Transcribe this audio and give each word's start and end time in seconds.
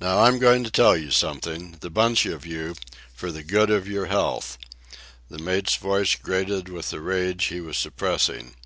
"Now 0.00 0.22
I'm 0.22 0.38
going 0.38 0.64
to 0.64 0.70
tell 0.70 0.96
you 0.96 1.10
something, 1.10 1.76
the 1.80 1.90
bunch 1.90 2.24
of 2.24 2.46
you, 2.46 2.76
for 3.14 3.30
the 3.30 3.42
good 3.42 3.68
of 3.68 3.86
your 3.86 4.06
health." 4.06 4.56
The 5.28 5.36
mate's 5.38 5.76
voice 5.76 6.14
grated 6.16 6.70
with 6.70 6.88
the 6.88 7.00
rage 7.02 7.44
he 7.48 7.60
was 7.60 7.76
suppressing. 7.76 8.56